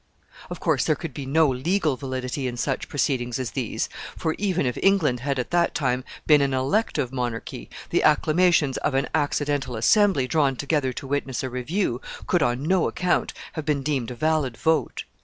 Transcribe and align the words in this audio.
Of 0.49 0.59
course 0.59 0.83
there 0.83 0.95
could 0.95 1.13
be 1.13 1.27
no 1.27 1.47
legal 1.47 1.95
validity 1.95 2.47
in 2.47 2.57
such 2.57 2.89
proceedings 2.89 3.37
as 3.37 3.51
these, 3.51 3.87
for, 4.17 4.33
even 4.39 4.65
if 4.65 4.75
England 4.81 5.19
had 5.19 5.37
at 5.37 5.51
that 5.51 5.75
time 5.75 6.03
been 6.25 6.41
an 6.41 6.55
elective 6.55 7.11
monarchy, 7.13 7.69
the 7.91 8.01
acclamations 8.01 8.77
of 8.77 8.95
an 8.95 9.07
accidental 9.13 9.75
assembly 9.75 10.27
drawn 10.27 10.55
together 10.55 10.91
to 10.93 11.05
witness 11.05 11.43
a 11.43 11.51
review 11.51 12.01
could 12.25 12.41
on 12.41 12.63
no 12.63 12.87
account 12.87 13.31
have 13.53 13.63
been 13.63 13.83
deemed 13.83 14.09
a 14.09 14.15
valid 14.15 14.57
vote. 14.57 15.03